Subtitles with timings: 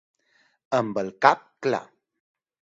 [0.77, 1.83] Amb el cap clar.